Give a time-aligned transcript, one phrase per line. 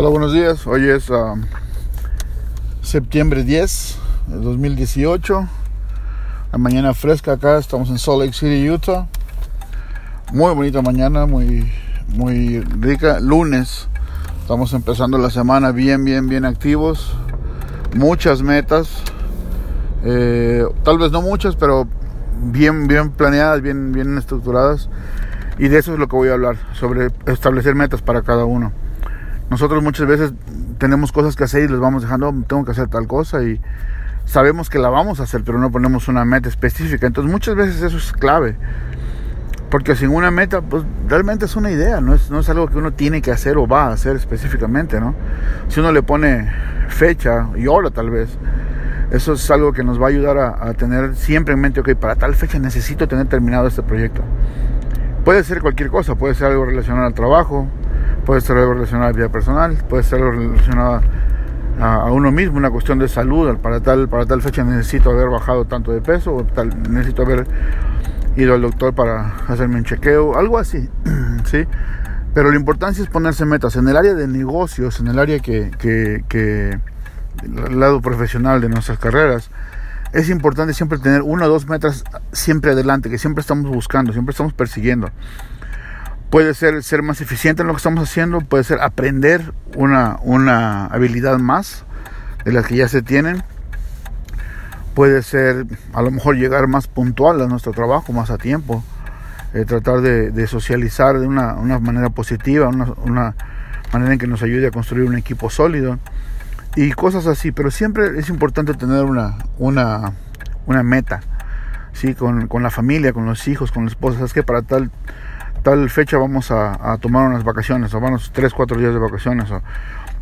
[0.00, 0.64] Hola, buenos días.
[0.64, 1.34] Hoy es uh,
[2.82, 5.48] septiembre 10 de 2018.
[6.52, 9.08] La mañana fresca acá, estamos en Salt Lake City, Utah.
[10.32, 11.72] Muy bonita mañana, muy,
[12.14, 13.18] muy rica.
[13.18, 13.88] Lunes,
[14.40, 17.16] estamos empezando la semana bien, bien, bien activos.
[17.96, 19.02] Muchas metas.
[20.04, 21.88] Eh, tal vez no muchas, pero
[22.40, 24.88] bien, bien planeadas, bien, bien estructuradas.
[25.58, 28.72] Y de eso es lo que voy a hablar, sobre establecer metas para cada uno.
[29.50, 30.32] Nosotros muchas veces
[30.78, 33.60] tenemos cosas que hacer y les vamos dejando, tengo que hacer tal cosa y
[34.26, 37.06] sabemos que la vamos a hacer, pero no ponemos una meta específica.
[37.06, 38.56] Entonces muchas veces eso es clave.
[39.70, 42.78] Porque sin una meta, pues realmente es una idea, no es, no es algo que
[42.78, 45.14] uno tiene que hacer o va a hacer específicamente, ¿no?
[45.68, 46.50] Si uno le pone
[46.88, 48.30] fecha y hora tal vez,
[49.10, 51.94] eso es algo que nos va a ayudar a, a tener siempre en mente, ok,
[51.96, 54.22] para tal fecha necesito tener terminado este proyecto.
[55.22, 57.68] Puede ser cualquier cosa, puede ser algo relacionado al trabajo,
[58.28, 61.00] puede ser algo relacionado a la vida personal, puede ser algo relacionado
[61.80, 65.64] a, uno mismo, una cuestión de salud, para tal, para tal fecha necesito haber bajado
[65.64, 67.46] tanto de peso, o tal, necesito haber
[68.36, 70.90] ido al doctor para hacerme un chequeo, algo así,
[71.46, 71.66] ¿sí?
[72.34, 75.70] Pero la importancia es ponerse metas en el área de negocios, en el área que,
[75.78, 76.78] que,
[77.70, 79.50] lado profesional de nuestras carreras,
[80.12, 84.32] es importante siempre tener una o dos metas siempre adelante, que siempre estamos buscando, siempre
[84.32, 85.08] estamos persiguiendo.
[86.30, 90.86] Puede ser ser más eficiente en lo que estamos haciendo, puede ser aprender una, una
[90.86, 91.84] habilidad más
[92.44, 93.42] de las que ya se tienen.
[94.94, 98.84] Puede ser a lo mejor llegar más puntual a nuestro trabajo, más a tiempo.
[99.54, 103.34] Eh, tratar de, socializar de una, una manera positiva, una, una,
[103.90, 105.98] manera en que nos ayude a construir un equipo sólido
[106.76, 107.52] y cosas así.
[107.52, 110.12] Pero siempre es importante tener una, una,
[110.66, 111.20] una meta,
[111.94, 112.14] ¿sí?
[112.14, 114.22] Con, con la familia, con los hijos, con la esposa.
[114.22, 114.90] Es que para tal
[115.62, 119.62] tal fecha vamos a, tomar unas vacaciones, o vamos 3, 4 días de vacaciones, o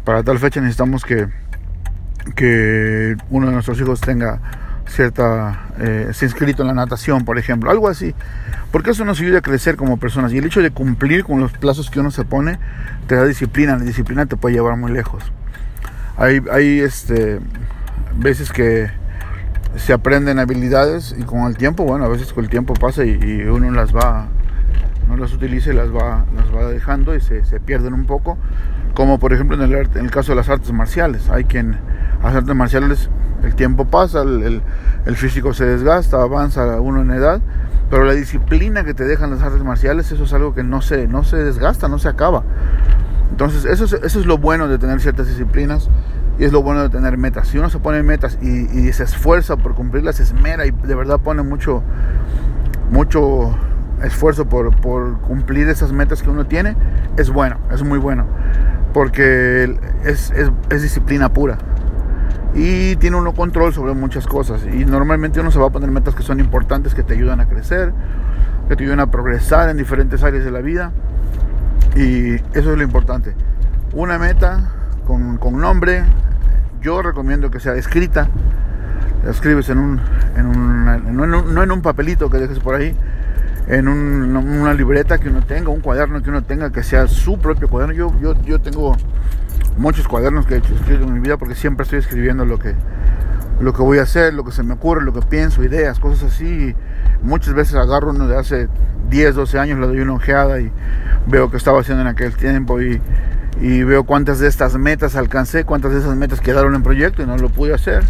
[0.05, 1.29] para tal fecha necesitamos que,
[2.35, 4.41] que uno de nuestros hijos tenga
[4.89, 8.15] cierta, eh, se inscrito en la natación, por ejemplo, algo así,
[8.71, 11.53] porque eso nos ayuda a crecer como personas y el hecho de cumplir con los
[11.53, 12.59] plazos que uno se pone
[13.07, 15.25] te da disciplina, la disciplina te puede llevar muy lejos.
[16.17, 17.41] Hay, hay este,
[18.17, 18.91] veces que
[19.77, 23.11] se aprenden habilidades y con el tiempo, bueno, a veces con el tiempo pasa y,
[23.11, 24.29] y uno las va
[25.09, 28.37] no las utiliza y las va, las va dejando y se, se pierden un poco.
[28.95, 31.29] Como por ejemplo en el, en el, caso de las artes marciales.
[31.29, 31.79] Hay quien
[32.23, 33.11] hace artes marciales,
[33.43, 34.63] el tiempo pasa, el,
[35.05, 37.41] el, físico se desgasta, avanza uno en edad,
[37.91, 41.07] pero la disciplina que te dejan las artes marciales, eso es algo que no se,
[41.09, 42.43] no se desgasta, no se acaba.
[43.31, 45.91] Entonces eso es, eso es lo bueno de tener ciertas disciplinas
[46.39, 47.49] y es lo bueno de tener metas.
[47.49, 50.95] Si uno se pone metas y, y se esfuerza por cumplirlas, se esmera y de
[50.95, 51.83] verdad pone mucho,
[52.91, 53.55] mucho
[54.03, 56.77] esfuerzo por, por, cumplir esas metas que uno tiene,
[57.17, 58.27] es bueno, es muy bueno,
[58.93, 61.59] porque es, es, disciplina pura.
[62.55, 64.63] Y tiene uno control sobre muchas cosas.
[64.65, 67.49] Y normalmente uno se va a poner metas que son importantes, que te ayudan a
[67.49, 67.93] crecer,
[68.69, 70.93] que te ayudan a progresar en diferentes áreas de la vida.
[71.97, 73.35] Y eso es lo importante.
[73.93, 74.71] Una meta
[75.07, 76.03] con, con nombre,
[76.81, 78.29] yo recomiendo que sea escrita.
[79.23, 80.01] La escribes en un,
[80.37, 82.97] en un, no en un papelito que dejes por ahí,
[83.67, 87.69] en una libreta que uno tenga, un cuaderno que uno tenga, que sea su propio
[87.69, 87.95] cuaderno.
[87.95, 88.97] Yo, yo, yo tengo
[89.77, 92.75] muchos cuadernos que he escrito en mi vida porque siempre estoy escribiendo lo que,
[93.61, 96.35] lo que voy a hacer, lo que se me ocurre, lo que pienso, ideas, cosas
[96.35, 96.75] así.
[97.23, 98.69] muchas veces agarro uno de hace
[99.11, 100.71] 10, 12 años, le doy una ojeada y
[101.27, 103.01] veo qué estaba haciendo en aquel tiempo y,
[103.61, 107.27] y veo cuántas de estas metas alcancé, cuántas de esas metas quedaron en proyecto y
[107.27, 108.05] no lo pude hacer.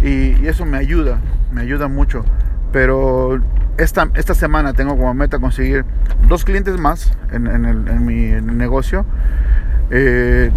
[0.00, 1.18] Y, y eso me ayuda,
[1.52, 2.24] me ayuda mucho.
[2.72, 3.40] Pero
[3.78, 5.84] esta, esta semana tengo como meta conseguir
[6.28, 9.04] dos clientes más en, en, mi negocio.
[9.90, 10.50] Eh,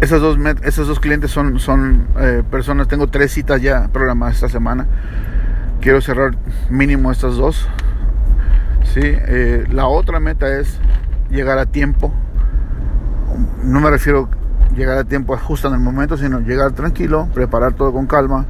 [0.00, 0.36] esos, dos,
[0.88, 4.86] dos clientes son, son eh, personas, tengo tres citas ya programadas esta semana.
[5.80, 6.36] Quiero cerrar
[6.70, 7.68] mínimo estas dos.
[8.92, 9.00] ¿sí?
[9.02, 10.78] Eh, la otra meta es
[11.30, 12.12] llegar a tiempo.
[13.64, 14.28] No me refiero
[14.76, 18.46] llegar a tiempo justo en el momento, sino llegar tranquilo, preparar todo con calma,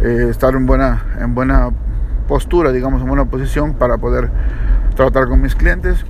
[0.00, 1.70] estar en buena, en buena
[2.28, 4.30] postura, digamos, en buena posición para poder
[4.94, 6.04] tratar con mis clientes.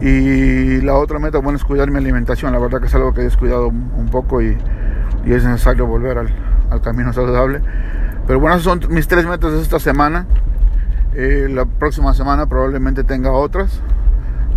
[0.00, 2.52] Y la otra meta, bueno, es cuidar mi alimentación.
[2.52, 4.56] La verdad que es algo que he descuidado un poco y,
[5.24, 6.28] y es necesario volver al,
[6.70, 7.60] al, camino saludable.
[8.28, 10.26] Pero bueno, esas son mis tres metas de esta semana.
[11.14, 13.80] Eh, la próxima semana probablemente tenga otras.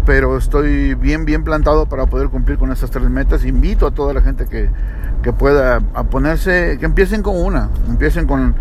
[0.06, 3.46] Pero estoy bien, bien plantado para poder cumplir con esas tres metas.
[3.46, 4.70] Invito a toda la gente que,
[5.24, 8.56] que pueda a ponerse, que empiecen con una, empiecen con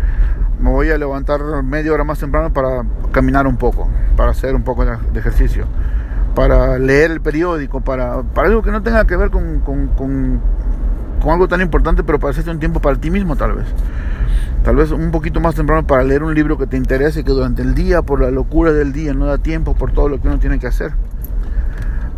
[0.61, 4.63] me voy a levantar media hora más temprano para caminar un poco, para hacer un
[4.63, 5.65] poco de ejercicio.
[6.35, 10.39] para leer el periódico, para, para algo que no tenga que ver con, con, con,
[11.21, 13.65] con algo tan importante, pero para hacerte un tiempo para ti mismo tal vez.
[14.63, 17.63] Tal vez un poquito más temprano para leer un libro que te interese, que durante
[17.63, 20.37] el día, por la locura del día, no da tiempo por todo lo que uno
[20.39, 20.93] tiene que hacer.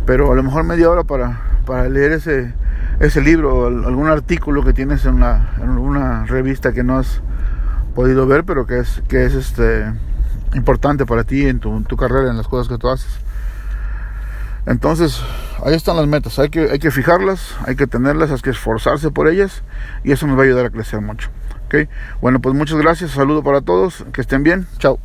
[0.04, 2.52] Pero a lo mejor media hora para, para leer ese,
[3.00, 7.22] ese libro algún artículo que tienes en, la, en una revista que no has
[7.94, 9.92] podido ver, pero que es, que es este,
[10.54, 13.10] importante para ti en tu, tu carrera, en las cosas que tú haces.
[14.66, 15.20] Entonces,
[15.64, 19.10] ahí están las metas, hay que, hay que fijarlas, hay que tenerlas, hay que esforzarse
[19.10, 19.62] por ellas
[20.04, 21.28] y eso nos va a ayudar a crecer mucho.
[21.66, 21.88] ¿okay?
[22.22, 24.98] Bueno, pues muchas gracias, saludo para todos, que estén bien, chao.